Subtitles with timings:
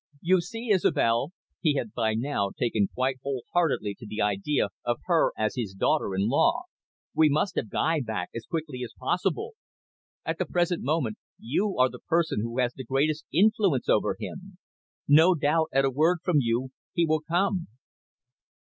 [0.21, 1.31] "You see, Isobel,"
[1.61, 5.75] he had by now taken quite whole heartedly to the idea of her as his
[5.75, 6.63] daughter in law
[7.13, 9.53] "we must have Guy back as quickly as possible.
[10.25, 14.57] At the present moment, you are the person who has the greatest influence over him.
[15.07, 17.67] No doubt, at a word from you he will come."